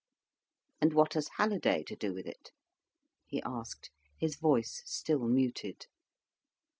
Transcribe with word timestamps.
"And 0.81 0.93
what 0.95 1.13
has 1.13 1.27
Halliday 1.37 1.83
to 1.83 1.95
do 1.95 2.11
with 2.11 2.25
it?" 2.25 2.49
he 3.27 3.39
asked, 3.43 3.91
his 4.17 4.35
voice 4.35 4.81
still 4.87 5.27
muted. 5.27 5.85